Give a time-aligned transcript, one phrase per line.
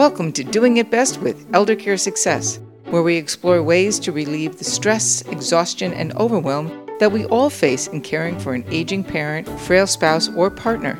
[0.00, 4.56] Welcome to Doing It Best with Elder Care Success, where we explore ways to relieve
[4.56, 9.46] the stress, exhaustion, and overwhelm that we all face in caring for an aging parent,
[9.60, 10.96] frail spouse, or partner.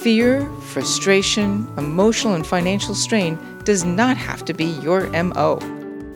[0.00, 5.60] Fear, frustration, emotional, and financial strain does not have to be your MO.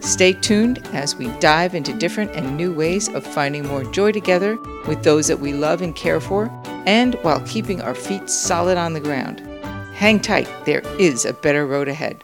[0.01, 4.59] Stay tuned as we dive into different and new ways of finding more joy together
[4.89, 6.51] with those that we love and care for,
[6.85, 9.48] and while keeping our feet solid on the ground.
[9.99, 12.23] Hang tight, there is a better road ahead.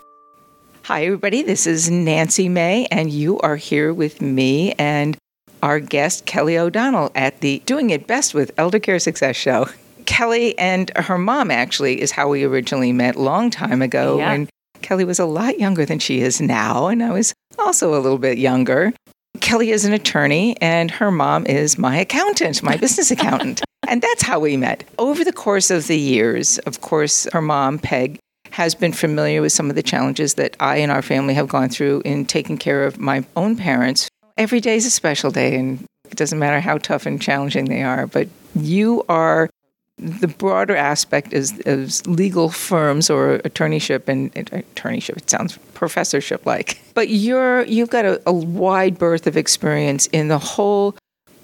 [0.85, 5.17] Hi, everybody, this is Nancy May, and you are here with me and
[5.63, 9.67] our guest, Kelly O'Donnell, at the Doing It Best with Elder Care Success show.
[10.07, 14.31] Kelly and her mom actually is how we originally met long time ago Yeah.
[14.31, 14.49] when
[14.83, 18.19] Kelly was a lot younger than she is now, and I was also a little
[18.19, 18.93] bit younger.
[19.41, 23.64] Kelly is an attorney, and her mom is my accountant, my business accountant.
[23.89, 24.85] And that's how we met.
[24.99, 28.19] Over the course of the years, of course, her mom, Peg,
[28.51, 31.69] has been familiar with some of the challenges that I and our family have gone
[31.69, 34.09] through in taking care of my own parents.
[34.37, 37.83] Every day is a special day, and it doesn't matter how tough and challenging they
[37.83, 38.07] are.
[38.07, 39.51] But you are
[39.99, 46.81] the broader aspect is, is legal firms or attorneyship and attorneyship it sounds professorship like
[46.95, 50.97] but you're you've got a, a wide berth of experience in the whole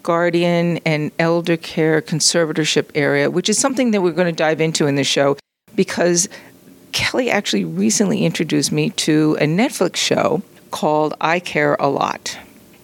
[0.03, 4.87] guardian and elder care conservatorship area which is something that we're going to dive into
[4.87, 5.37] in the show
[5.75, 6.29] because
[6.93, 12.39] kelly actually recently introduced me to a netflix show called i care a lot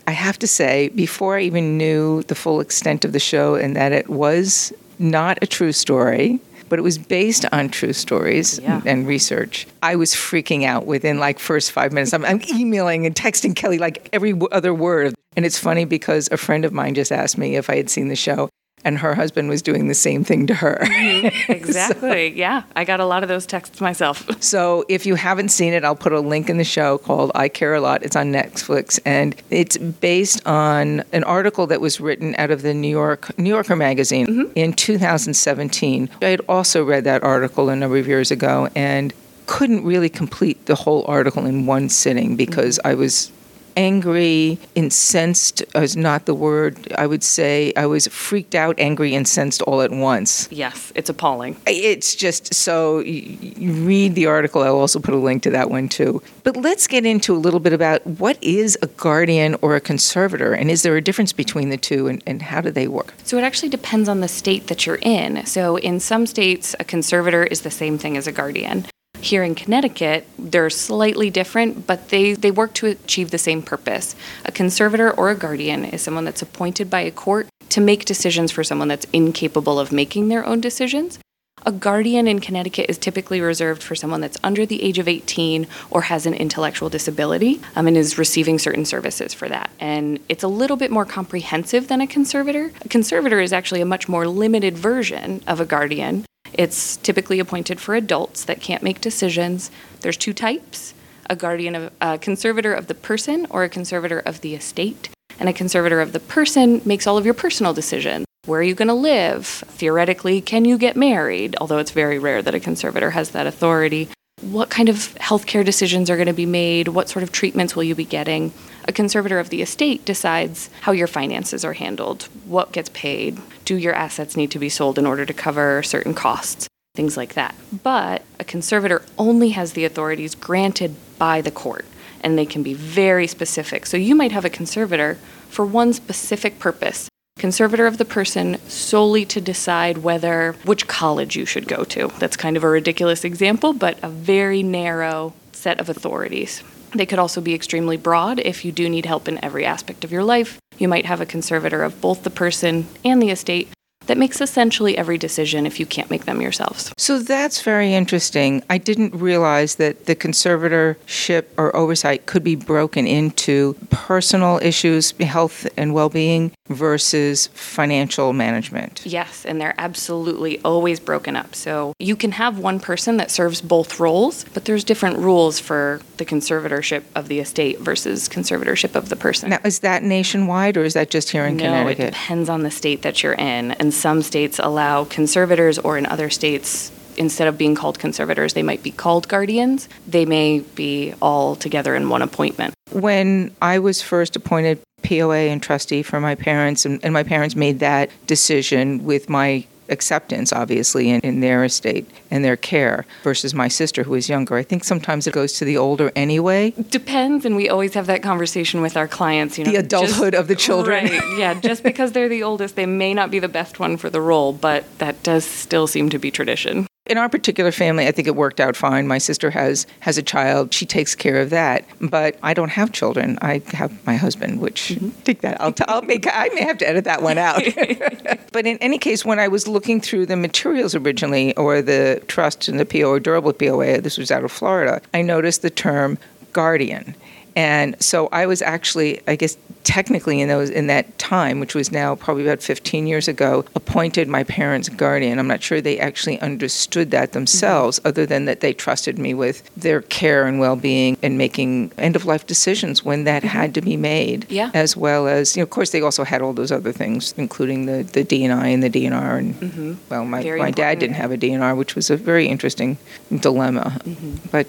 [0.09, 3.75] I have to say, before I even knew the full extent of the show and
[3.75, 8.83] that it was not a true story, but it was based on true stories Yeah.
[8.87, 12.13] and research, I was freaking out within like first five minutes.
[12.13, 15.13] I'm, I'm emailing and texting Kelly like every other word.
[15.37, 18.09] And it's funny because a friend of mine just asked me if I had seen
[18.09, 18.49] the show,
[18.87, 20.79] and her husband was doing the same thing to her.
[20.81, 21.53] Mm-hmm.
[21.57, 22.29] Exactly.
[22.39, 22.63] yeah.
[22.77, 24.27] I got a lot of those texts myself.
[24.47, 27.49] So if you haven't seen it, I'll put a link in the show called I
[27.49, 28.05] Care a Lot.
[28.05, 32.73] It's on Netflix and it's based on an article that was written out of the
[32.73, 34.53] New York New Yorker magazine mm-hmm.
[34.55, 36.09] in 2017.
[36.23, 39.13] I had also read that article a number of years ago and
[39.47, 42.89] couldn't really complete the whole article in one sitting because mm-hmm.
[42.89, 43.33] I was
[43.77, 46.93] angry, incensed is not the word.
[46.97, 51.57] I would say I was freaked out, angry, incensed all at once Yes, it's appalling.
[51.67, 55.89] it's just so you, read the article i'll also put a link to that one
[55.89, 59.81] too but let's get into a little bit about what is a guardian or a
[59.81, 63.15] conservator and is there a difference between the two and, and how do they work
[63.25, 65.45] So it actually depends on the state that you're in.
[65.47, 68.87] So in some states, a conservator is the same thing as a guardian.
[69.21, 74.15] Here in Connecticut, they're slightly different, but they, they work to achieve the same purpose.
[74.45, 78.53] A conservator or a guardian is someone that's appointed by a court to make decisions
[78.53, 81.19] for someone that's incapable of making their own decisions.
[81.65, 85.67] A guardian in Connecticut is typically reserved for someone that's under the age of 18
[85.91, 89.71] or has an intellectual disability um, and is receiving certain services for that.
[89.81, 92.73] And it's a little bit more comprehensive than a conservator.
[92.85, 96.26] A conservator is actually a much more limited version of a guardian.
[96.53, 99.71] It's typically appointed for adults that can't make decisions.
[100.01, 100.95] There's two types
[101.29, 105.09] a guardian of a conservator of the person or a conservator of the estate.
[105.39, 108.25] And a conservator of the person makes all of your personal decisions.
[108.47, 109.45] Where are you going to live?
[109.47, 111.57] Theoretically, can you get married?
[111.61, 114.09] Although it's very rare that a conservator has that authority.
[114.41, 116.89] What kind of healthcare decisions are going to be made?
[116.89, 118.53] What sort of treatments will you be getting?
[118.89, 123.77] A conservator of the estate decides how your finances are handled, what gets paid, do
[123.77, 127.57] your assets need to be sold in order to cover certain costs, things like that.
[127.83, 131.85] But a conservator only has the authorities granted by the court,
[132.21, 133.87] and they can be very specific.
[133.87, 135.19] So you might have a conservator
[135.49, 137.09] for one specific purpose
[137.39, 142.11] conservator of the person solely to decide whether which college you should go to.
[142.19, 146.63] That's kind of a ridiculous example, but a very narrow set of authorities.
[146.93, 150.13] They could also be extremely broad if you do need help in every aspect of
[150.13, 150.59] your life.
[150.79, 153.69] You might have a conservator of both the person and the estate
[154.07, 156.93] that makes essentially every decision if you can't make them yourselves.
[156.97, 163.07] so that's very interesting i didn't realize that the conservatorship or oversight could be broken
[163.07, 171.37] into personal issues health and well-being versus financial management Yes, and they're absolutely always broken
[171.37, 171.55] up.
[171.55, 176.01] So you can have one person that serves both roles, but there's different rules for
[176.17, 179.51] the conservatorship of the estate versus conservatorship of the person.
[179.51, 182.63] now is that nationwide or is that just here in no, connecticut it depends on
[182.63, 183.73] the state that you're in.
[183.73, 188.63] And some states allow conservators, or in other states, instead of being called conservators, they
[188.63, 189.89] might be called guardians.
[190.07, 192.75] They may be all together in one appointment.
[192.93, 197.57] When I was first appointed POA and trustee for my parents, and, and my parents
[197.57, 203.55] made that decision with my acceptance, obviously, in, in their estate and their care versus
[203.55, 204.57] my sister who is younger.
[204.57, 206.73] I think sometimes it goes to the older anyway.
[206.91, 209.59] Depends, and we always have that conversation with our clients.
[209.59, 211.07] You know, The adulthood of the children.
[211.07, 211.39] Right.
[211.39, 211.55] Yeah.
[211.55, 214.53] Just because they're the oldest, they may not be the best one for the role,
[214.53, 216.87] but that does still seem to be tradition.
[217.07, 219.07] In our particular family, I think it worked out fine.
[219.07, 221.85] My sister has has a child; she takes care of that.
[222.01, 223.39] But I don't have children.
[223.43, 225.11] I have my husband, which mm-hmm.
[225.23, 225.61] take that.
[225.61, 226.27] I'll, t- I'll make.
[226.27, 227.63] I may have to edit that one out.
[228.53, 232.69] but in any case, when I was looking through the materials originally, or the trust
[232.69, 235.01] and the poa durable POA, this was out of Florida.
[235.15, 236.19] I noticed the term
[236.53, 237.15] guardian.
[237.57, 241.91] And so I was actually, I guess, technically in those in that time, which was
[241.91, 245.39] now probably about 15 years ago, appointed my parents' guardian.
[245.39, 249.69] I'm not sure they actually understood that themselves, other than that they trusted me with
[249.75, 253.49] their care and well-being and making end-of-life decisions when that mm-hmm.
[253.49, 254.45] had to be made.
[254.51, 254.71] Yeah.
[254.75, 257.87] As well as, you know, of course, they also had all those other things, including
[257.87, 259.39] the the DNI and the DNR.
[259.39, 259.95] And mm-hmm.
[260.11, 262.99] well, my Very my dad didn't have a DNR, which was a very interesting
[263.31, 263.99] dilemma.
[264.05, 264.49] Mm-hmm.
[264.51, 264.67] But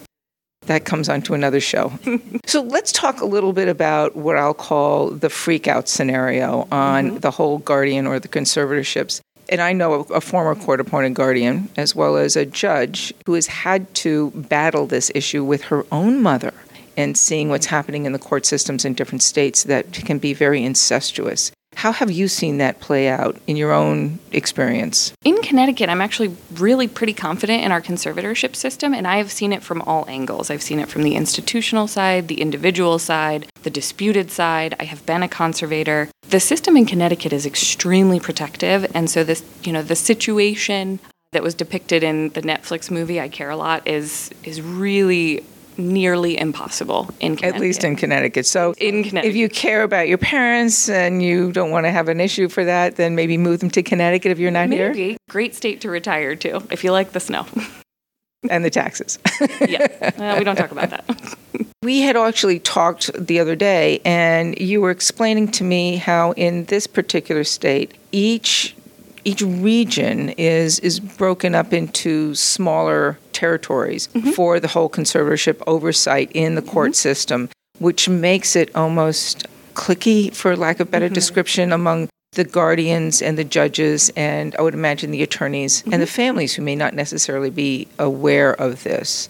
[0.68, 1.92] that comes on to another show.
[2.46, 7.08] so let's talk a little bit about what I'll call the freak out scenario on
[7.08, 7.18] mm-hmm.
[7.18, 9.22] the whole guardian or the conservatorships.
[9.50, 13.34] And I know a, a former court appointed guardian, as well as a judge, who
[13.34, 16.54] has had to battle this issue with her own mother
[16.98, 20.64] and seeing what's happening in the court systems in different states that can be very
[20.64, 21.52] incestuous.
[21.78, 25.14] How have you seen that play out in your own experience?
[25.24, 29.54] In Connecticut, I'm actually really pretty confident in our conservatorship system, and I have seen
[29.54, 30.50] it from all angles.
[30.50, 34.76] I've seen it from the institutional side, the individual side, the disputed side.
[34.80, 36.10] I have been a conservator.
[36.28, 41.00] The system in Connecticut is extremely protective, and so this, you know, the situation
[41.32, 45.44] that was depicted in the Netflix movie I Care a Lot is is really
[45.78, 47.56] nearly impossible in Connecticut.
[47.56, 48.46] At least in Connecticut.
[48.46, 49.30] So, In Connecticut.
[49.30, 52.66] if you care about your parents and you don't want to have an issue for
[52.66, 55.18] that, then maybe move them to Connecticut if you're not here Maybe.
[55.30, 57.46] Great state to retire to if you like the snow.
[58.50, 59.20] and the taxes.
[59.68, 60.38] yeah.
[60.38, 61.06] We don't talk about that.
[61.84, 66.66] We had actually talked the other day, and you were explaining to me how in
[66.66, 68.76] this particular state, each
[69.24, 74.32] each region is is broken up into smaller territories mm-hmm.
[74.32, 76.94] for the whole conservatorship oversight in the court mm-hmm.
[76.96, 77.50] system,
[77.80, 81.14] which makes it almost clicky, for lack of better mm-hmm.
[81.14, 86.08] description, among the guardians and the judges, and I would imagine the attorneys and the
[86.08, 89.28] families who may not necessarily be aware of this.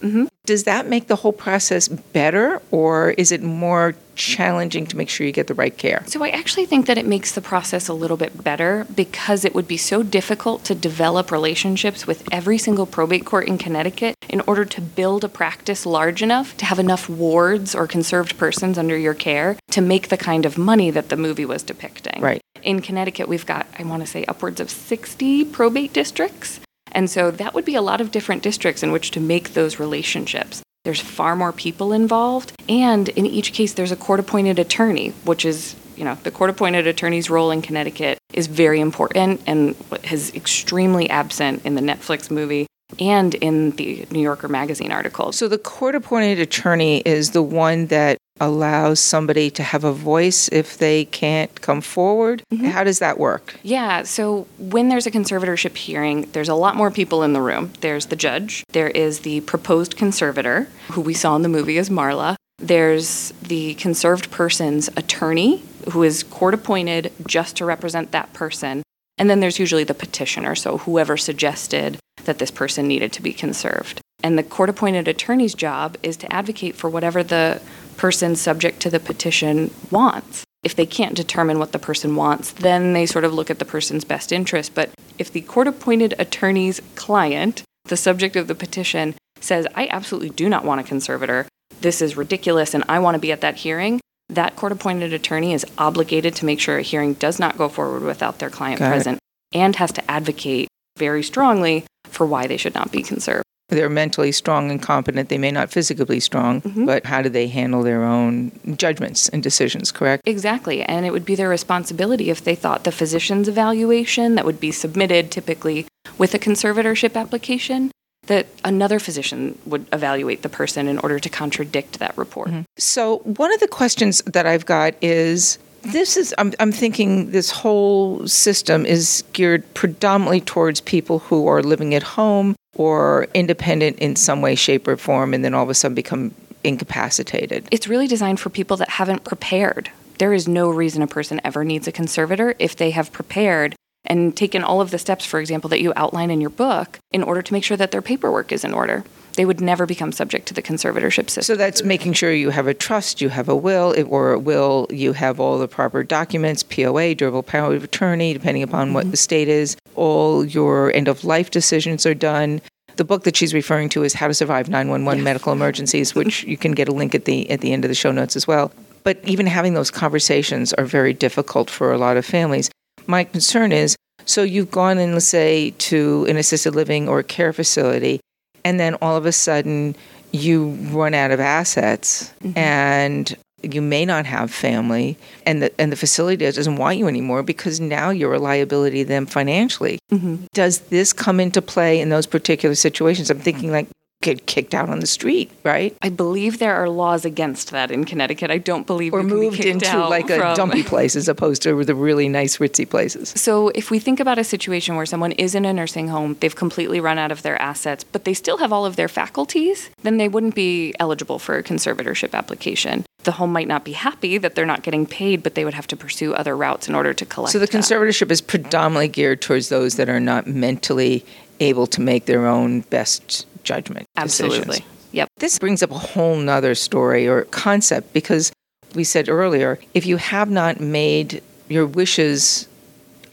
[0.47, 5.27] Does that make the whole process better, or is it more challenging to make sure
[5.27, 6.05] you get the right care?
[6.07, 9.53] So I actually think that it makes the process a little bit better because it
[9.53, 14.39] would be so difficult to develop relationships with every single probate court in Connecticut in
[14.47, 18.97] order to build a practice large enough to have enough wards or conserved persons under
[18.97, 22.21] your care to make the kind of money that the movie was depicting.
[22.21, 22.39] Right.
[22.63, 26.61] In Connecticut, we've got, I want to say, upwards of 60 probate districts.
[26.97, 29.77] And so that would be a lot of different districts in which to make those
[29.79, 30.63] relationships.
[30.83, 35.45] There's far more people involved, and in each case, there's a court appointed attorney, which
[35.45, 39.75] is, you know, the court appointed attorney's role in Connecticut is very important and
[40.11, 42.65] is extremely absent in the Netflix movie
[42.99, 45.31] and in the New Yorker Magazine article.
[45.31, 50.47] So the court appointed attorney is the one that allows somebody to have a voice
[50.49, 52.43] if they can't come forward.
[52.51, 52.65] Mm-hmm.
[52.65, 53.59] How does that work?
[53.63, 57.73] Yeah, so when there's a conservatorship hearing, there's a lot more people in the room.
[57.81, 61.89] There's the judge, there is the proposed conservator, who we saw in the movie as
[61.89, 62.35] Marla.
[62.59, 68.83] There's the conserved person's attorney, who is court appointed just to represent that person.
[69.17, 73.33] And then there's usually the petitioner, so whoever suggested that this person needed to be
[73.33, 74.01] conserved.
[74.23, 77.61] And the court appointed attorney's job is to advocate for whatever the
[77.97, 80.43] person subject to the petition wants.
[80.63, 83.65] If they can't determine what the person wants, then they sort of look at the
[83.65, 84.73] person's best interest.
[84.73, 90.29] But if the court appointed attorney's client, the subject of the petition, says, I absolutely
[90.29, 91.47] do not want a conservator,
[91.81, 93.99] this is ridiculous, and I want to be at that hearing,
[94.29, 98.01] that court appointed attorney is obligated to make sure a hearing does not go forward
[98.01, 98.89] without their client Got it.
[98.89, 99.19] present
[99.53, 103.43] and has to advocate very strongly for why they should not be conserved.
[103.69, 105.27] They're mentally strong and competent.
[105.27, 106.85] They may not physically be strong, mm-hmm.
[106.85, 110.23] but how do they handle their own judgments and decisions, correct?
[110.25, 110.83] Exactly.
[110.83, 114.71] And it would be their responsibility if they thought the physician's evaluation that would be
[114.71, 115.85] submitted typically
[116.17, 117.91] with a conservatorship application,
[118.27, 122.49] that another physician would evaluate the person in order to contradict that report.
[122.49, 122.61] Mm-hmm.
[122.77, 127.51] So, one of the questions that I've got is this is, I'm, I'm thinking this
[127.51, 134.15] whole system is geared predominantly towards people who are living at home or independent in
[134.15, 137.67] some way, shape, or form, and then all of a sudden become incapacitated.
[137.71, 139.89] It's really designed for people that haven't prepared.
[140.19, 144.35] There is no reason a person ever needs a conservator if they have prepared and
[144.35, 147.41] taken all of the steps, for example, that you outline in your book in order
[147.41, 149.03] to make sure that their paperwork is in order.
[149.37, 151.43] They would never become subject to the conservatorship system.
[151.43, 154.87] So that's making sure you have a trust, you have a will, or a will,
[154.89, 158.95] you have all the proper documents, POA, durable power of attorney, depending upon mm-hmm.
[158.95, 159.77] what the state is.
[159.93, 162.61] All your end of life decisions are done.
[162.95, 165.23] The book that she's referring to is How to Survive 911 yes.
[165.23, 167.95] Medical Emergencies, which you can get a link at the at the end of the
[167.95, 168.71] show notes as well.
[169.03, 172.71] But even having those conversations are very difficult for a lot of families.
[173.05, 177.23] My concern is so you've gone in, let's say, to an assisted living or a
[177.23, 178.19] care facility,
[178.67, 179.95] and then all of a sudden
[180.33, 182.57] you run out of assets mm-hmm.
[182.57, 187.43] and you may not have family and the and the facility doesn't want you anymore
[187.43, 189.99] because now you're a liability to them financially.
[190.11, 190.35] Mm-hmm.
[190.53, 193.29] Does this come into play in those particular situations?
[193.29, 193.87] I'm thinking like
[194.27, 195.95] get kicked out on the street, right?
[196.01, 198.51] I believe there are laws against that in Connecticut.
[198.51, 202.27] I don't believe or moved into like a dumpy place as opposed to the really
[202.27, 203.29] nice ritzy places.
[203.29, 206.55] So if we think about a situation where someone is in a nursing home, they've
[206.55, 210.17] completely run out of their assets, but they still have all of their faculties, then
[210.17, 213.05] they wouldn't be eligible for a conservatorship application.
[213.23, 215.87] The home might not be happy that they're not getting paid, but they would have
[215.87, 217.53] to pursue other routes in order to collect.
[217.53, 218.31] So the conservatorship that.
[218.31, 221.25] is predominantly geared towards those that are not mentally
[221.59, 224.07] able to make their own best judgment.
[224.15, 224.59] Absolutely.
[224.59, 224.93] Decisions.
[225.11, 225.29] Yep.
[225.37, 228.51] This brings up a whole nother story or concept because
[228.95, 232.67] we said earlier if you have not made your wishes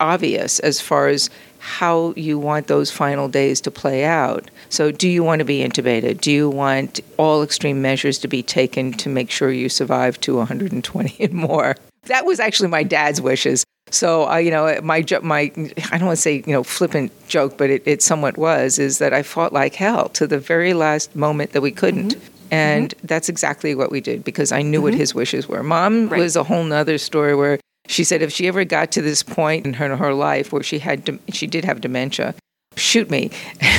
[0.01, 4.51] obvious as far as how you want those final days to play out.
[4.69, 6.21] So, do you want to be intubated?
[6.21, 10.37] Do you want all extreme measures to be taken to make sure you survive to
[10.37, 11.77] 120 and more?
[12.03, 13.65] That was actually my dad's wishes.
[13.91, 17.57] So, I, you know, my my I don't want to say you know flippant joke,
[17.59, 21.15] but it, it somewhat was is that I fought like hell to the very last
[21.15, 22.17] moment that we couldn't.
[22.17, 22.35] Mm-hmm.
[22.51, 23.07] And mm-hmm.
[23.07, 24.85] that's exactly what we did because I knew mm-hmm.
[24.85, 25.63] what his wishes were.
[25.63, 26.21] Mom right.
[26.21, 29.67] was a whole nother story where she said if she ever got to this point
[29.67, 32.35] in her, her life where she had she did have dementia,
[32.77, 33.31] shoot me.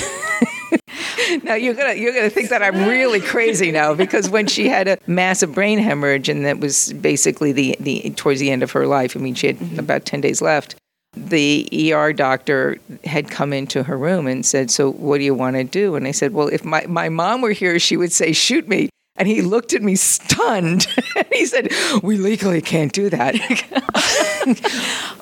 [1.43, 4.87] now you're gonna you're gonna think that I'm really crazy now because when she had
[4.87, 8.87] a massive brain hemorrhage and that was basically the the towards the end of her
[8.87, 9.15] life.
[9.15, 9.79] I mean, she had mm-hmm.
[9.79, 10.75] about ten days left.
[11.17, 15.55] The ER doctor had come into her room and said, "So what do you want
[15.55, 18.33] to do?" And I said, "Well, if my my mom were here, she would say
[18.33, 20.87] shoot me." And he looked at me stunned.
[21.31, 21.71] he said,
[22.03, 23.35] We legally can't do that.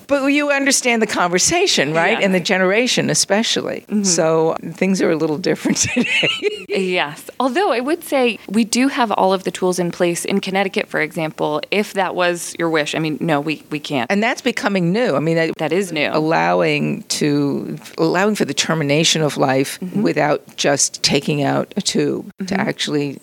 [0.07, 2.19] but you understand the conversation, right?
[2.19, 2.25] Yeah.
[2.25, 3.85] And the generation, especially.
[3.87, 4.03] Mm-hmm.
[4.03, 6.29] So things are a little different today.
[6.69, 7.29] yes.
[7.39, 10.87] Although I would say we do have all of the tools in place in Connecticut,
[10.87, 12.95] for example, if that was your wish.
[12.95, 14.11] I mean, no, we, we can't.
[14.11, 15.15] And that's becoming new.
[15.15, 16.09] I mean, that, that is new.
[16.11, 20.01] Allowing to allowing for the termination of life mm-hmm.
[20.01, 22.45] without just taking out a tube mm-hmm.
[22.47, 23.19] to actually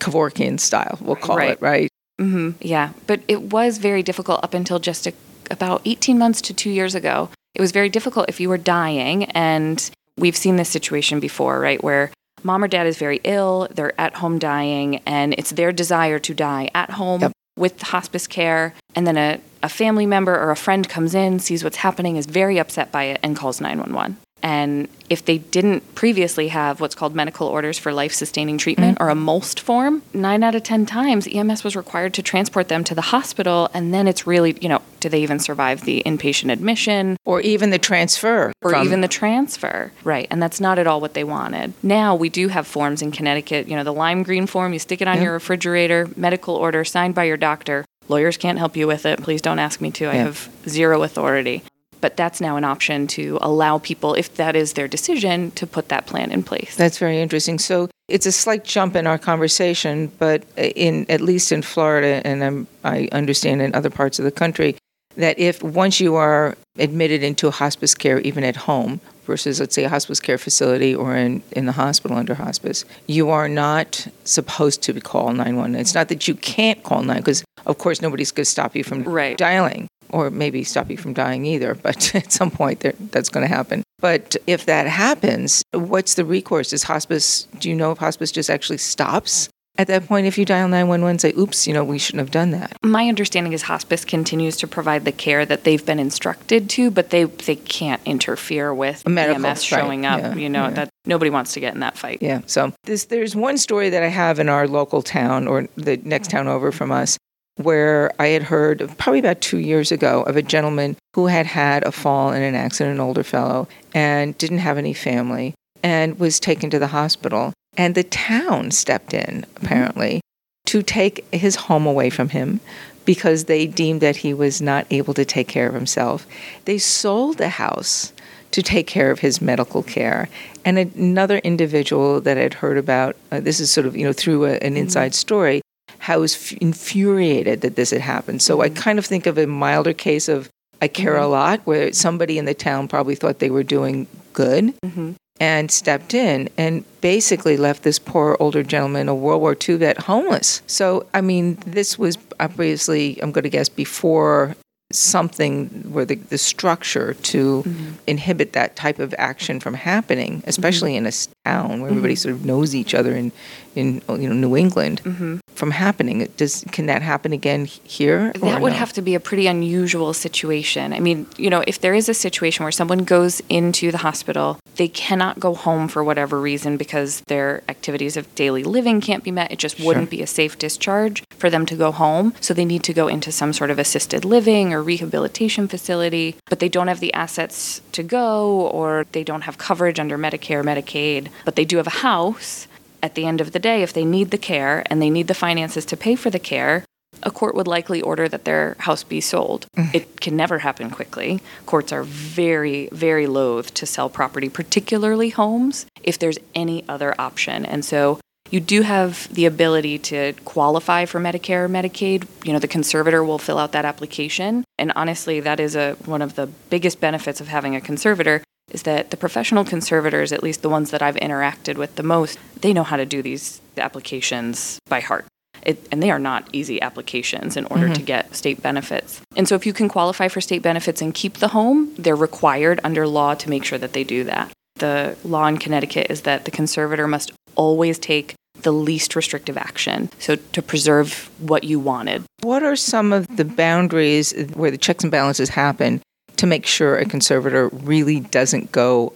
[0.00, 1.50] Kevorkian style, we'll call right.
[1.50, 1.90] it, right?
[2.20, 2.50] Mm-hmm.
[2.60, 5.12] Yeah, but it was very difficult up until just a,
[5.50, 7.30] about 18 months to two years ago.
[7.54, 11.82] It was very difficult if you were dying, and we've seen this situation before, right?
[11.82, 12.10] Where
[12.42, 16.34] mom or dad is very ill, they're at home dying, and it's their desire to
[16.34, 17.32] die at home yep.
[17.56, 21.64] with hospice care, and then a, a family member or a friend comes in, sees
[21.64, 24.18] what's happening, is very upset by it, and calls 911.
[24.44, 29.02] And if they didn't previously have what's called medical orders for life sustaining treatment mm-hmm.
[29.02, 32.84] or a MOLST form, nine out of 10 times EMS was required to transport them
[32.84, 33.70] to the hospital.
[33.72, 37.16] And then it's really, you know, do they even survive the inpatient admission?
[37.24, 38.52] Or even the transfer.
[38.60, 39.92] Or from- even the transfer.
[40.04, 40.28] Right.
[40.30, 41.72] And that's not at all what they wanted.
[41.82, 45.00] Now we do have forms in Connecticut, you know, the lime green form, you stick
[45.00, 45.22] it on yeah.
[45.22, 47.86] your refrigerator, medical order signed by your doctor.
[48.08, 49.22] Lawyers can't help you with it.
[49.22, 50.04] Please don't ask me to.
[50.04, 50.24] I yeah.
[50.24, 51.62] have zero authority
[52.04, 55.88] but that's now an option to allow people, if that is their decision, to put
[55.88, 56.76] that plan in place.
[56.76, 57.58] That's very interesting.
[57.58, 62.44] So it's a slight jump in our conversation, but in at least in Florida, and
[62.44, 64.76] I'm, I understand in other parts of the country,
[65.16, 69.84] that if once you are admitted into hospice care, even at home, versus let's say
[69.84, 74.82] a hospice care facility or in, in the hospital under hospice, you are not supposed
[74.82, 75.76] to call 911.
[75.76, 78.84] It's not that you can't call 9 because of course nobody's going to stop you
[78.84, 79.38] from right.
[79.38, 83.52] dialing or maybe stop you from dying either, but at some point that's going to
[83.52, 83.82] happen.
[83.98, 86.72] But if that happens, what's the recourse?
[86.72, 89.48] Is hospice, do you know if hospice just actually stops?
[89.76, 92.52] At that point, if you dial 911 say, oops, you know, we shouldn't have done
[92.52, 92.76] that.
[92.84, 97.10] My understanding is hospice continues to provide the care that they've been instructed to, but
[97.10, 100.20] they, they can't interfere with medical, EMS showing up.
[100.20, 100.74] Yeah, you know, yeah.
[100.74, 102.18] that nobody wants to get in that fight.
[102.22, 102.42] Yeah.
[102.46, 106.30] So this, there's one story that I have in our local town or the next
[106.30, 107.18] town over from us
[107.56, 111.84] where I had heard probably about two years ago of a gentleman who had had
[111.84, 116.40] a fall in an accident, an older fellow, and didn't have any family and was
[116.40, 117.52] taken to the hospital.
[117.76, 120.20] And the town stepped in, apparently,
[120.66, 122.60] to take his home away from him,
[123.04, 126.26] because they deemed that he was not able to take care of himself.
[126.64, 128.12] They sold the house
[128.52, 130.28] to take care of his medical care.
[130.64, 134.44] And another individual that I'd heard about, uh, this is sort of, you know, through
[134.46, 134.76] a, an mm-hmm.
[134.76, 135.60] inside story,
[136.04, 138.42] how was infuriated that this had happened.
[138.42, 138.76] So mm-hmm.
[138.76, 140.50] I kind of think of a milder case of
[140.82, 141.24] I care mm-hmm.
[141.24, 144.74] a lot, where somebody in the town probably thought they were doing good.
[144.84, 149.74] Mm-hmm and stepped in and basically left this poor older gentleman, a World War II
[149.78, 150.62] vet, homeless.
[150.68, 154.54] So, I mean, this was obviously, I'm going to guess, before
[154.92, 157.92] something where the, the structure to mm-hmm.
[158.06, 161.06] inhibit that type of action from happening, especially mm-hmm.
[161.06, 162.20] in a town where everybody mm-hmm.
[162.20, 163.32] sort of knows each other in,
[163.74, 165.38] in you know New England, mm-hmm.
[165.54, 166.28] From happening.
[166.36, 168.32] Does can that happen again here?
[168.32, 168.78] That would no?
[168.78, 170.92] have to be a pretty unusual situation.
[170.92, 174.58] I mean, you know, if there is a situation where someone goes into the hospital,
[174.76, 179.30] they cannot go home for whatever reason because their activities of daily living can't be
[179.30, 179.52] met.
[179.52, 182.34] It just wouldn't be a safe discharge for them to go home.
[182.40, 186.58] So they need to go into some sort of assisted living or rehabilitation facility, but
[186.58, 191.28] they don't have the assets to go or they don't have coverage under Medicare, Medicaid,
[191.44, 192.66] but they do have a house.
[193.04, 195.34] At the end of the day, if they need the care and they need the
[195.34, 196.86] finances to pay for the care,
[197.22, 199.66] a court would likely order that their house be sold.
[199.76, 199.94] Mm.
[199.94, 201.42] It can never happen quickly.
[201.66, 207.66] Courts are very, very loath to sell property, particularly homes, if there's any other option.
[207.66, 208.20] And so
[208.50, 212.26] you do have the ability to qualify for Medicare or Medicaid.
[212.42, 214.64] You know, the conservator will fill out that application.
[214.78, 218.82] And honestly, that is a, one of the biggest benefits of having a conservator is
[218.84, 222.72] that the professional conservators, at least the ones that I've interacted with the most, they
[222.72, 225.26] know how to do these applications by heart.
[225.62, 227.94] It, and they are not easy applications in order mm-hmm.
[227.94, 229.22] to get state benefits.
[229.36, 232.80] And so, if you can qualify for state benefits and keep the home, they're required
[232.84, 234.50] under law to make sure that they do that.
[234.76, 240.10] The law in Connecticut is that the conservator must always take the least restrictive action.
[240.18, 242.24] So to preserve what you wanted.
[242.40, 246.02] What are some of the boundaries where the checks and balances happen
[246.36, 249.12] to make sure a conservator really doesn't go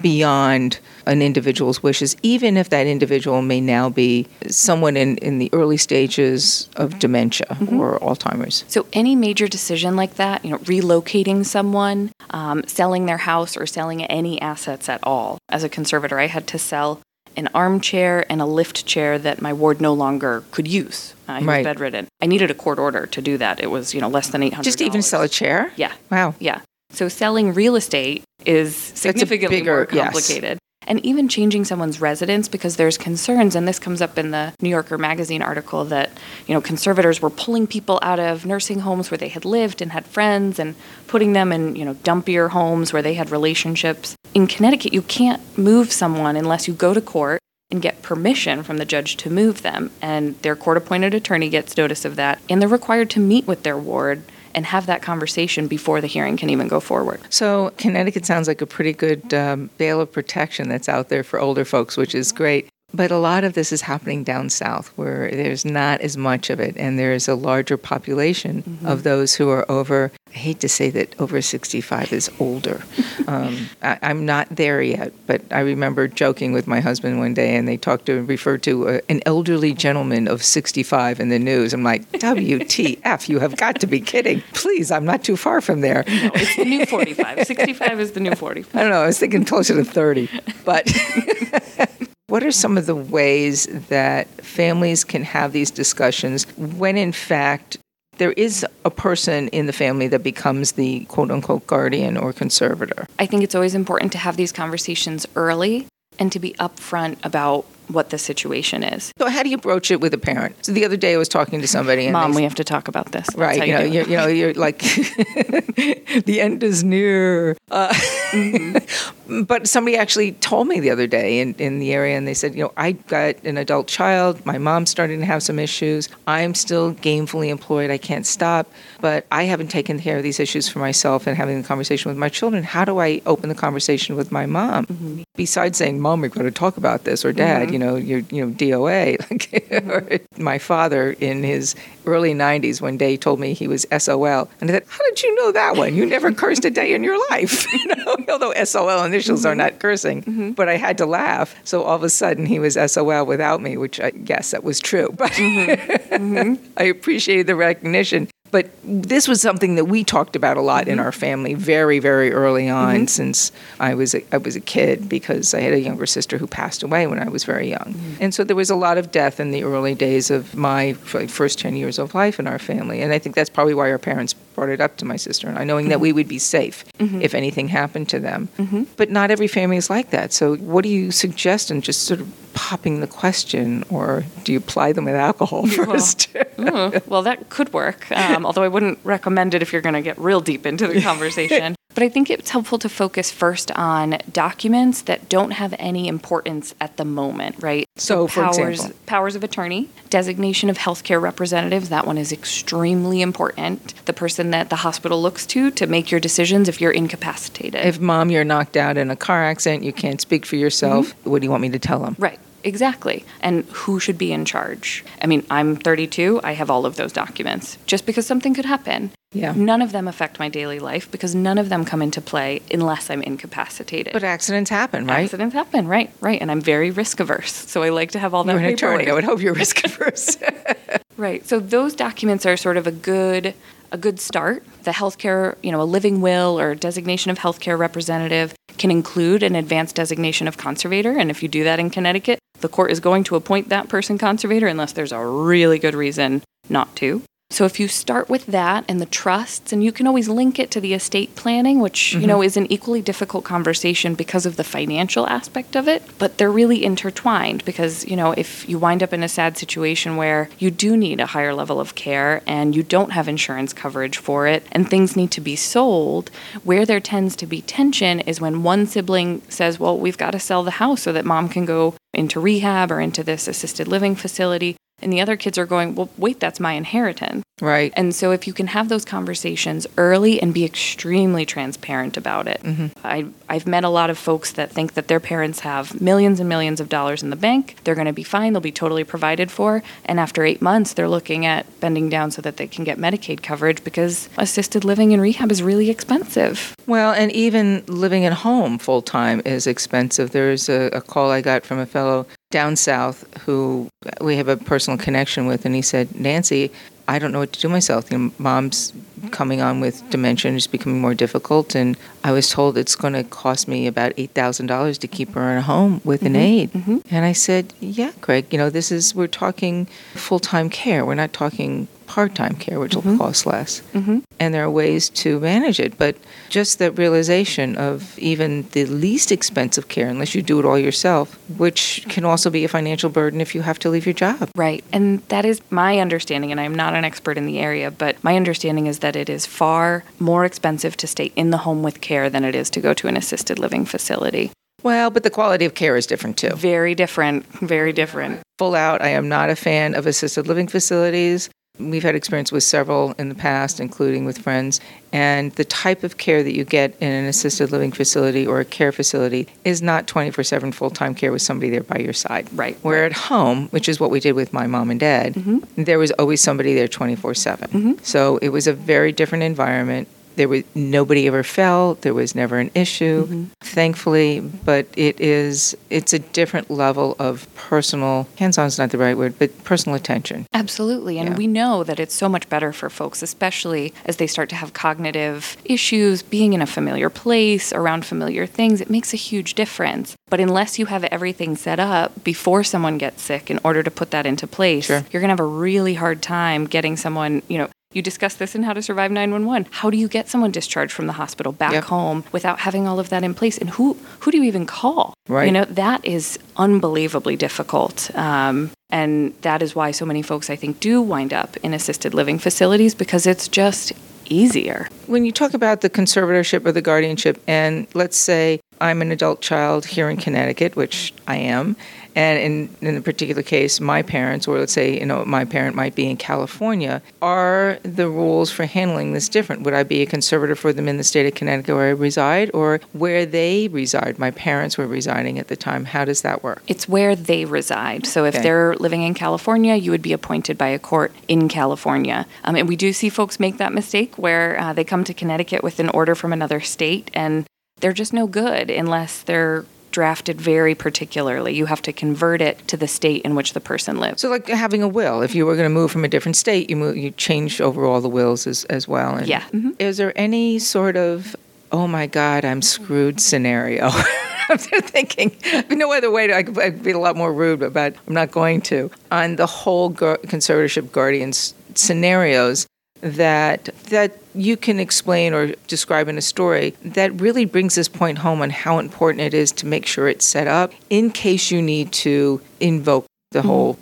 [0.00, 5.48] beyond an individual's wishes, even if that individual may now be someone in, in the
[5.52, 7.78] early stages of dementia mm-hmm.
[7.78, 8.64] or Alzheimer's.
[8.68, 13.66] So, any major decision like that, you know, relocating someone, um, selling their house, or
[13.66, 17.00] selling any assets at all, as a conservator, I had to sell
[17.36, 21.14] an armchair and a lift chair that my ward no longer could use.
[21.28, 21.58] Uh, he right.
[21.58, 22.06] was bedridden.
[22.20, 23.60] I needed a court order to do that.
[23.60, 24.64] It was, you know, less than eight hundred.
[24.64, 25.72] Just even sell a chair?
[25.76, 25.92] Yeah.
[26.10, 26.34] Wow.
[26.38, 26.60] Yeah.
[26.90, 30.52] So selling real estate is significantly bigger, more complicated.
[30.52, 30.58] Yes.
[30.88, 34.68] And even changing someone's residence because there's concerns, and this comes up in the New
[34.68, 36.12] Yorker magazine article that,
[36.46, 39.90] you know, conservators were pulling people out of nursing homes where they had lived and
[39.90, 40.76] had friends and
[41.08, 44.14] putting them in, you know, dumpier homes where they had relationships.
[44.32, 48.76] In Connecticut, you can't move someone unless you go to court and get permission from
[48.76, 49.90] the judge to move them.
[50.00, 53.62] And their court appointed attorney gets notice of that, and they're required to meet with
[53.62, 54.22] their ward
[54.54, 57.20] and have that conversation before the hearing can even go forward.
[57.28, 61.38] So, Connecticut sounds like a pretty good um, bail of protection that's out there for
[61.38, 62.68] older folks, which is great.
[62.94, 66.60] But a lot of this is happening down south where there's not as much of
[66.60, 68.86] it, and there's a larger population mm-hmm.
[68.86, 70.12] of those who are over.
[70.28, 72.84] I hate to say that over 65 is older.
[73.26, 77.56] um, I, am not there yet, but I remember joking with my husband one day,
[77.56, 81.74] and they talked to referred to a, an elderly gentleman of 65 in the news.
[81.74, 84.42] I'm like, WTF, you have got to be kidding.
[84.54, 86.04] Please, I'm not too far from there.
[86.06, 87.46] No, it's the new 45.
[87.46, 88.76] 65 is the new 45.
[88.76, 90.30] I don't know, I was thinking closer to 30.
[90.64, 90.86] But.
[92.36, 97.78] What are some of the ways that families can have these discussions when, in fact,
[98.18, 103.06] there is a person in the family that becomes the quote unquote guardian or conservator?
[103.18, 105.86] I think it's always important to have these conversations early
[106.18, 109.12] and to be upfront about what the situation is.
[109.18, 110.64] So how do you broach it with a parent?
[110.64, 112.10] So the other day I was talking to somebody.
[112.10, 113.26] Mom, we have to talk about this.
[113.26, 113.66] That's right.
[113.66, 114.78] You, know, you're, you know, you're like
[116.24, 117.56] the end is near.
[117.70, 119.42] Uh, mm-hmm.
[119.44, 122.54] but somebody actually told me the other day in, in the area, and they said,
[122.54, 124.44] you know, I got an adult child.
[124.44, 126.08] My mom's starting to have some issues.
[126.26, 127.90] I'm still gainfully employed.
[127.90, 128.70] I can't stop,
[129.00, 132.18] but I haven't taken care of these issues for myself and having the conversation with
[132.18, 132.62] my children.
[132.62, 134.86] How do I open the conversation with my mom?
[134.86, 135.22] Mm-hmm.
[135.36, 138.20] Besides saying, "Mom, we've got to talk about this," or "Dad." Mm-hmm you know, your
[138.30, 140.26] you know DOA.
[140.38, 141.74] my father in his
[142.06, 145.34] early 90s one day told me he was SOL, and I said, "How did you
[145.34, 145.94] know that one?
[145.94, 149.48] You never cursed a day in your life." you know, although SOL initials mm-hmm.
[149.48, 150.50] are not cursing, mm-hmm.
[150.52, 151.54] but I had to laugh.
[151.64, 154.80] So all of a sudden he was SOL without me, which I guess that was
[154.80, 155.14] true.
[155.14, 156.14] But mm-hmm.
[156.14, 156.72] mm-hmm.
[156.78, 158.28] I appreciated the recognition.
[158.50, 160.90] But this was something that we talked about a lot Mm-hmm.
[160.92, 165.08] in our family very, very early on since I was a, I was a kid
[165.08, 167.94] because I had a younger sister who passed away when I was very young.
[167.94, 168.22] Mm-hmm.
[168.22, 171.58] And so there was a lot of death in the early days of my first
[171.58, 173.00] 10 years of life in our family.
[173.02, 175.58] And I think that's probably why our parents brought it up to my sister and
[175.58, 175.90] I, knowing Mm-hmm.
[175.90, 178.48] that we would be safe if anything happened to them.
[178.96, 180.32] But not every family is like that.
[180.32, 182.26] So what do you suggest And just sort of
[182.56, 186.34] popping the question or do you apply them with alcohol first?
[186.58, 190.02] Ooh, well, that could work, um, although I wouldn't recommend it if you're going to
[190.02, 191.76] get real deep into the conversation.
[191.96, 196.74] But I think it's helpful to focus first on documents that don't have any importance
[196.78, 197.86] at the moment, right?
[197.96, 198.98] So, for powers, example?
[199.06, 203.94] powers of attorney, designation of healthcare representatives, that one is extremely important.
[204.04, 207.86] The person that the hospital looks to to make your decisions if you're incapacitated.
[207.86, 211.40] If mom, you're knocked out in a car accident, you can't speak for yourself, what
[211.40, 212.14] do you want me to tell them?
[212.18, 213.24] Right, exactly.
[213.40, 215.04] And who should be in charge?
[215.22, 217.78] I mean, I'm 32, I have all of those documents.
[217.86, 219.52] Just because something could happen, Yeah.
[219.56, 223.08] none of them affect my daily life because none of them come into play unless
[223.10, 224.12] I'm incapacitated.
[224.12, 225.24] But accidents happen, right?
[225.24, 226.40] Accidents happen, right, right.
[226.40, 227.52] And I'm very risk averse.
[227.52, 229.08] So I like to have all that You're an attorney.
[229.08, 230.36] I would hope you're risk averse.
[231.18, 231.46] Right.
[231.46, 233.54] So those documents are sort of a good
[233.90, 234.64] a good start.
[234.82, 239.54] The healthcare, you know, a living will or designation of healthcare representative can include an
[239.54, 243.24] advanced designation of conservator, and if you do that in Connecticut, the court is going
[243.24, 247.22] to appoint that person conservator unless there's a really good reason not to.
[247.48, 250.70] So if you start with that and the trusts, and you can always link it
[250.72, 252.42] to the estate planning, which you know mm-hmm.
[252.42, 256.84] is an equally difficult conversation because of the financial aspect of it, but they're really
[256.84, 260.96] intertwined because you know if you wind up in a sad situation where you do
[260.96, 264.90] need a higher level of care and you don't have insurance coverage for it, and
[264.90, 266.30] things need to be sold,
[266.64, 270.40] where there tends to be tension is when one sibling says, "Well, we've got to
[270.40, 274.16] sell the house so that mom can go into rehab or into this assisted living
[274.16, 277.44] facility." And the other kids are going, well, wait, that's my inheritance.
[277.60, 277.92] right.
[277.96, 282.62] And so, if you can have those conversations early and be extremely transparent about it,
[282.62, 282.86] mm-hmm.
[283.04, 286.48] I, I've met a lot of folks that think that their parents have millions and
[286.48, 287.76] millions of dollars in the bank.
[287.84, 288.52] They're going to be fine.
[288.52, 289.82] They'll be totally provided for.
[290.04, 293.42] And after eight months, they're looking at bending down so that they can get Medicaid
[293.42, 296.74] coverage because assisted living and rehab is really expensive.
[296.86, 300.30] Well, and even living at home full time is expensive.
[300.30, 303.88] There's a, a call I got from a fellow down south who
[304.20, 306.70] we have a personal connection with, and he said, Nancy,
[307.08, 308.10] I don't know what to do myself.
[308.10, 308.92] You know, mom's
[309.30, 313.14] coming on with dementia and it's becoming more difficult, and I was told it's going
[313.14, 316.34] to cost me about eight thousand dollars to keep her in a home with an
[316.34, 316.36] mm-hmm.
[316.36, 316.72] aide.
[316.72, 316.98] Mm-hmm.
[317.10, 318.46] And I said, Yeah, Craig.
[318.50, 321.04] you know, this is we're talking full time care.
[321.04, 323.18] We're not talking part time care, which will mm-hmm.
[323.18, 323.82] cost less.
[323.92, 324.20] Mm-hmm.
[324.38, 326.16] And there are ways to manage it, but
[326.48, 331.38] just that realization of even the least expensive care, unless you do it all yourself,
[331.56, 334.50] which can also be a financial burden if you have to leave your job.
[334.56, 334.84] Right.
[334.92, 338.36] And that is my understanding, and I'm not an expert in the area, but my
[338.36, 342.28] understanding is that it is far more expensive to stay in the home with care
[342.28, 344.50] than it is to go to an assisted living facility.
[344.82, 346.50] Well, but the quality of care is different too.
[346.50, 348.40] Very different, very different.
[348.58, 351.50] Full out, I am not a fan of assisted living facilities.
[351.78, 354.80] We've had experience with several in the past, including with friends.
[355.12, 358.64] And the type of care that you get in an assisted living facility or a
[358.64, 362.48] care facility is not 24 7 full time care with somebody there by your side.
[362.52, 362.76] Right.
[362.82, 365.82] Where at home, which is what we did with my mom and dad, mm-hmm.
[365.82, 367.68] there was always somebody there 24 7.
[367.68, 367.92] Mm-hmm.
[368.02, 370.08] So it was a very different environment.
[370.36, 371.94] There was nobody ever fell.
[372.02, 373.44] There was never an issue, mm-hmm.
[373.62, 374.40] thankfully.
[374.40, 379.38] But it is it's a different level of personal hands-on is not the right word,
[379.38, 380.46] but personal attention.
[380.52, 381.18] Absolutely.
[381.18, 381.36] And Yeah.
[381.36, 384.72] we know that it's so much better for folks, especially as they start to have
[384.72, 388.80] cognitive issues, being in a familiar place, around familiar things.
[388.80, 390.14] It makes a huge difference.
[390.28, 394.10] But unless you have everything set up before someone gets sick in order to put
[394.10, 395.04] that into place, Sure.
[395.10, 397.68] you're going to have a really hard time getting someone, you know.
[397.96, 399.68] You discussed this in How to Survive 911.
[399.70, 401.84] How do you get someone discharged from the hospital back Yep.
[401.84, 403.56] home without having all of that in place?
[403.56, 405.14] And who who do you even call?
[405.28, 405.46] Right.
[405.46, 408.10] You know, that is unbelievably difficult.
[408.14, 412.12] Um, and that is why so many folks, I think, do wind up in assisted
[412.12, 413.94] living facilities because it's just
[414.26, 414.88] easier.
[415.06, 419.40] When you talk about the conservatorship or the guardianship, and let's say I'm an adult
[419.40, 421.76] child here in Connecticut, which I am,
[422.14, 422.38] and
[422.80, 425.94] in, in a particular case, my parents, or let's say, you know, my parent might
[425.94, 429.62] be in California, are the rules for handling this different?
[429.64, 432.50] Would I be a conservator for them in the state of Connecticut where I reside,
[432.54, 434.18] or where they reside?
[434.18, 435.84] My parents were residing at the time.
[435.84, 436.62] How does that work?
[436.66, 438.06] It's where they reside.
[438.06, 438.42] So if Okay.
[438.42, 442.26] they're living in California, you would be appointed by a court in California.
[442.44, 445.62] Um, and we do see folks make that mistake where uh, they come to Connecticut
[445.62, 447.44] with an order from another state and
[447.80, 451.54] they're just no good unless they're drafted very particularly.
[451.54, 454.20] You have to convert it to the state in which the person lives.
[454.22, 456.68] So, like having a will, if you were going to move from a different state,
[456.70, 459.16] you move, you change over all the wills as, as well.
[459.16, 459.42] And Yeah.
[459.52, 459.74] Mhm.
[459.80, 461.36] Is there any sort of,
[461.72, 463.90] oh my God, I'm screwed scenario?
[464.48, 465.36] I'm thinking,
[465.70, 466.28] no other way.
[466.28, 468.90] To, I could I'd be a lot more rude, but I'm not going to.
[469.10, 472.66] On the whole gu- conservatorship guardians scenarios
[473.00, 478.18] that that you can explain or describe in a story that really brings this point
[478.18, 481.60] home on how important it is to make sure it's set up in case you
[481.62, 483.78] need to invoke the whole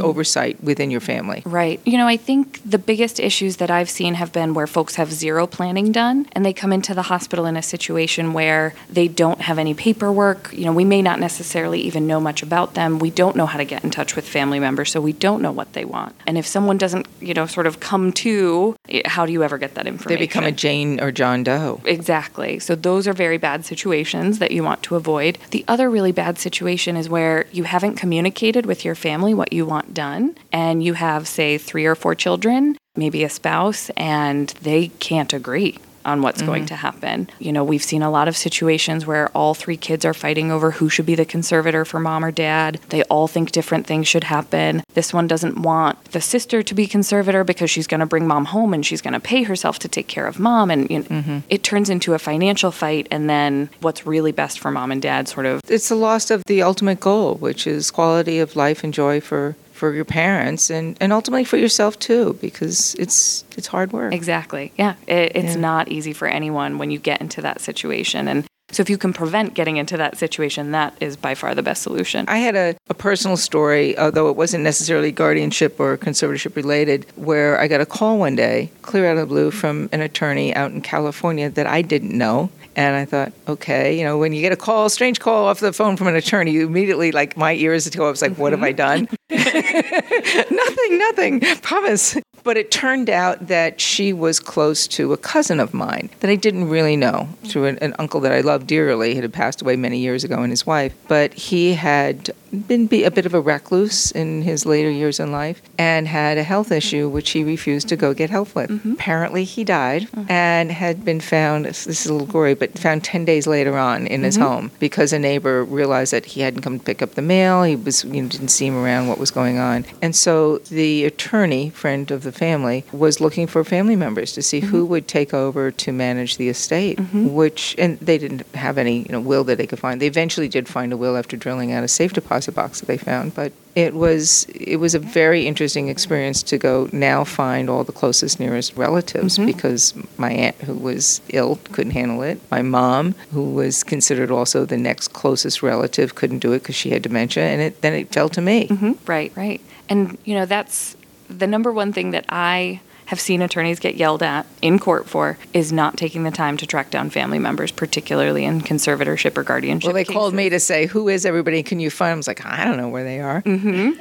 [0.00, 1.42] oversight within your family.
[1.44, 1.80] Right.
[1.84, 5.12] You know, I think the biggest issues that I've seen have been where folks have
[5.12, 9.40] zero planning done and they come into the hospital in a situation where they don't
[9.42, 10.52] have any paperwork.
[10.52, 12.98] You know, we may not necessarily even know much about them.
[12.98, 15.52] We don't know how to get in touch with family members, so we don't know
[15.52, 16.14] what they want.
[16.26, 19.58] And if someone doesn't, you know, sort of come to, eh, how do you ever
[19.58, 20.18] get that information?
[20.18, 21.80] They become a Jane or John Doe.
[21.84, 22.58] Exactly.
[22.58, 25.38] So those are very bad situations that you want to avoid.
[25.50, 29.64] The other really bad situation is where you haven't communicated with your family what you
[29.64, 34.88] want done and you have say 3 or 4 children, maybe a spouse and they
[34.88, 36.68] can't agree on what's going mm-hmm.
[36.68, 37.28] to happen.
[37.38, 40.70] You know, we've seen a lot of situations where all three kids are fighting over
[40.72, 42.80] who should be the conservator for mom or dad.
[42.88, 44.82] They all think different things should happen.
[44.94, 48.46] This one doesn't want the sister to be conservator because she's going to bring mom
[48.46, 51.04] home and she's going to pay herself to take care of mom and you know,
[51.04, 51.38] mm-hmm.
[51.50, 55.28] it turns into a financial fight and then what's really best for mom and dad
[55.28, 58.94] sort of It's the loss of the ultimate goal, which is quality of life and
[58.94, 63.92] joy for, for your parents and, and ultimately for yourself too, because it's it's hard
[63.92, 64.12] work.
[64.12, 64.72] Exactly.
[64.76, 64.94] Yeah.
[65.06, 65.60] It, it's Yeah.
[65.60, 68.28] not easy for anyone when you get into that situation.
[68.28, 71.62] And so if you can prevent getting into that situation, that is by far the
[71.62, 72.26] best solution.
[72.28, 77.58] I had a, a personal story, although it wasn't necessarily guardianship or conservatorship related, where
[77.58, 80.70] I got a call one day, clear out of the blue, from an attorney out
[80.72, 82.50] in California that I didn't know.
[82.78, 85.72] And I thought, okay, you know, when you get a call, strange call off the
[85.72, 88.12] phone from an attorney, you immediately, like, my ears go up.
[88.12, 88.76] It's like, what have I mm-hmm.
[88.76, 89.08] done?
[90.56, 92.16] nothing, nothing, promise.
[92.44, 96.36] But it turned out that she was close to a cousin of mine that I
[96.36, 99.14] didn't really know through an, an uncle that I loved dearly.
[99.14, 100.94] He had passed away many years ago, and his wife.
[101.08, 105.32] But he had been be a bit of a recluse in his later years in
[105.32, 108.70] life and had a health issue which he refused to go get help with.
[108.70, 108.92] Mm-hmm.
[108.92, 110.24] Apparently, he died uh-huh.
[110.28, 111.66] and had been found.
[111.66, 114.46] This is a little gory, but found ten days later on in his mm-hmm.
[114.46, 117.62] home because a neighbor realized that he hadn't come to pick up the mail.
[117.62, 119.08] He was you know, didn't see him around.
[119.08, 119.84] What was going on?
[120.02, 124.60] And so the attorney, friend of the family, was looking for family members to see
[124.60, 124.90] who mm-hmm.
[124.90, 126.98] would take over to manage the estate.
[126.98, 130.00] Which and they didn't have any you know will that they could find.
[130.00, 132.96] They eventually did find a will after drilling out a safe deposit box that they
[132.96, 137.84] found, but it was it was a very interesting experience to go now find all
[137.84, 143.14] the closest nearest relatives because my aunt who was ill couldn't handle it my mom
[143.32, 147.44] who was considered also the next closest relative couldn't do it because she had dementia
[147.44, 148.96] and it then it fell to me Mhm.
[149.06, 149.60] Right, right.
[149.88, 150.96] And, you know, that's
[151.30, 155.36] the number one thing that I have seen attorneys get yelled at in court for
[155.52, 159.86] is not taking the time to track down family members, particularly in conservatorship or guardianship.
[159.88, 162.28] well they called me to say who is everybody can you find 'em?" I was
[162.28, 163.42] like I don't know where they are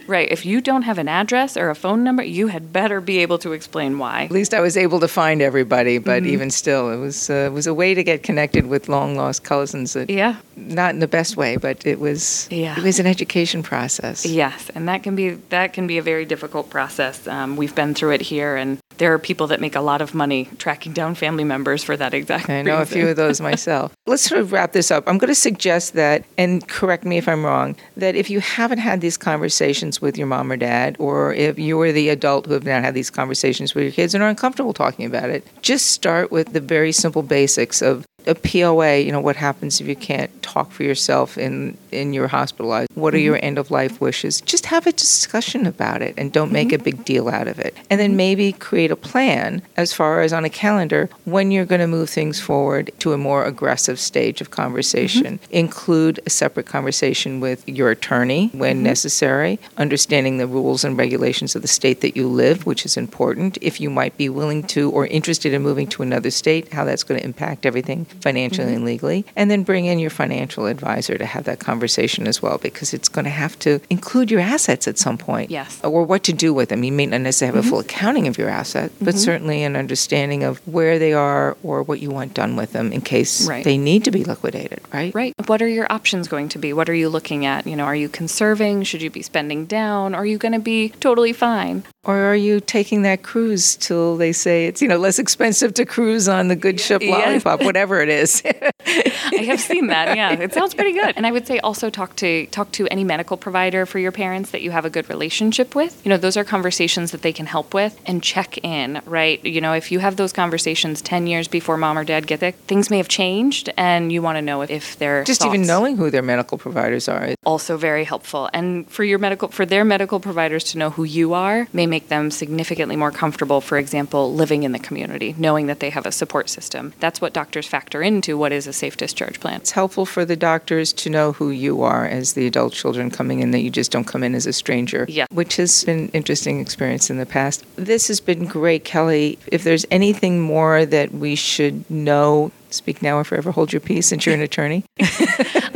[0.08, 0.30] Right.
[0.32, 3.38] If you don't have an address or a phone number, you had better be able
[3.40, 4.24] to explain why.
[4.24, 6.34] At least I was able to find everybody, but Mm-hmm.
[6.34, 9.44] even still, it was uh, it was a way to get connected with long lost
[9.44, 9.94] cousins.
[9.94, 10.36] That, Yeah.
[10.56, 12.76] not in the best way, but it was Yeah.
[12.78, 14.26] it was an education process.
[14.26, 17.28] Yes, and that can be that can be a very difficult process.
[17.28, 20.14] Um, we've been through it here, and there are people that make a lot of
[20.14, 22.50] money tracking down family members for that exact.
[22.50, 23.94] I know a few of those myself.
[24.06, 25.04] Let's sort of wrap this up.
[25.08, 28.80] I'm going to suggest that, and correct me if I'm wrong, that if you haven't
[28.80, 32.54] had these conversations with your mom or dad, or if you are the adult who
[32.54, 35.88] have not had these conversations with your kids and are uncomfortable talking about it, just
[35.88, 39.96] start with the very simple basics of a POA, you know, what happens if you
[39.96, 42.90] can't talk for yourself in, in your hospitalized?
[42.96, 43.46] What are your mm-hmm.
[43.46, 44.42] end of life wishes?
[44.42, 46.84] Just have a discussion about it and don't make a mm-hmm.
[46.84, 47.76] big deal out of it.
[47.90, 51.82] And then maybe create a plan as far as on a calendar when you're going
[51.82, 55.40] to move things forward to a more aggressive stage of conversation.
[55.40, 55.54] Mm-hmm.
[55.54, 61.62] Include a separate conversation with your attorney when necessary, understanding the rules and regulations of
[61.62, 63.58] the state that you live, which is important.
[63.62, 67.04] If you might be willing to or interested in moving to another state, how that's
[67.04, 69.26] going to impact everything financially and legally.
[69.36, 72.92] And then bring in your financial advisor to have that conversation conversation as well because
[72.92, 75.52] it's going to have to include your assets at some point.
[75.52, 75.80] Yes.
[75.84, 76.84] Or what to do with them.
[76.84, 77.70] You may not necessarily have a mm-hmm.
[77.70, 79.18] full accounting of your asset, but mm-hmm.
[79.18, 83.02] certainly an understanding of where they are or what you want done with them in
[83.02, 83.64] case Right.
[83.64, 85.14] they need to be liquidated, right?
[85.14, 85.34] Right.
[85.46, 86.74] What are your options going to be?
[86.74, 87.68] What are you looking at?
[87.68, 88.84] You know, are you conserving?
[88.84, 90.16] Should you be spending down?
[90.16, 91.84] Are you going to be totally fine?
[92.08, 95.86] Or are you taking that cruise till they say it's, you know, less expensive to
[95.86, 98.42] cruise on the good ship lollipop, whatever it is.
[98.86, 100.16] I have seen that.
[100.16, 101.14] Yeah, it sounds pretty good.
[101.18, 104.52] And I would say also talk to talk to any medical provider for your parents
[104.52, 106.02] that you have a good relationship with.
[106.06, 109.44] You know, those are conversations that they can help with and check in, right?
[109.46, 112.54] You know, if you have those conversations 10 years before mom or dad get there,
[112.54, 115.98] things may have changed and you want to know if, if they're Just even knowing
[115.98, 117.36] who their medical providers are.
[117.46, 118.50] also very helpful.
[118.54, 122.08] And for your medical for their medical providers to know who you are may make
[122.08, 126.14] them significantly more comfortable, for example, living in the community, knowing that they have a
[126.14, 126.94] support system.
[127.02, 129.58] That's what doctors factor into what is a safe discharge plan.
[129.58, 133.40] It's helpful for the doctors to know who you are as the adult children coming
[133.40, 135.06] in, that you just don't come in as a stranger.
[135.10, 135.26] Yeah.
[135.32, 137.66] Which has been an interesting experience in the past.
[137.76, 139.38] This has been great, Kelly.
[139.48, 144.08] If there's anything more that we should know, speak now or forever hold your peace
[144.08, 144.84] since you're an attorney.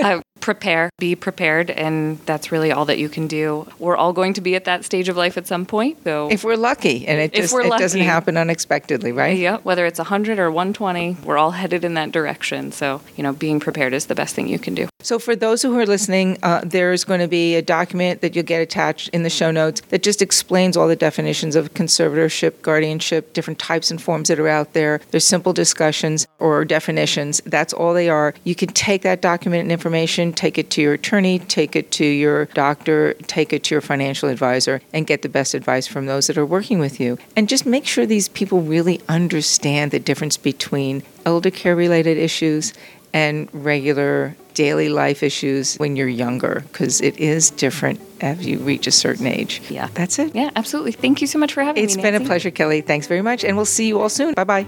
[0.42, 3.68] prepare, be prepared, and that's really all that you can do.
[3.80, 6.44] We're all going to be at that stage of life at some point, so If
[6.44, 9.38] we're lucky and it just it doesn't happen unexpectedly, right?
[9.38, 12.72] yeah, whether it's 100 or 120, we're all headed in that direction.
[12.72, 14.88] So, you know, being prepared is the best thing you can do.
[15.02, 18.46] So, for those who are listening, uh, there's going to be a document that you'll
[18.46, 23.34] get attached in the show notes that just explains all the definitions of conservatorship, guardianship,
[23.34, 25.02] different types and forms that are out there.
[25.12, 27.42] There's simple discussions or definitions.
[27.46, 28.34] That's all they are.
[28.44, 32.06] You can take that document and information, take it to your attorney, take it to
[32.06, 36.28] your doctor, take it to your financial advisor, and get the best advice from those
[36.28, 37.18] that are working with you.
[37.36, 42.74] And just make sure these people really understand the difference between elder care related issues
[43.14, 48.88] and regular daily life issues when you're younger because it is different as you reach
[48.88, 49.62] a certain age.
[49.70, 49.88] Yeah.
[49.94, 50.36] That's it.
[50.36, 50.92] Yeah, absolutely.
[50.92, 52.04] Thank you so much for having It's me.
[52.04, 52.82] It's been a pleasure, Kelly.
[52.82, 54.34] Thanks very much, and we'll see you all soon.
[54.34, 54.66] Bye bye.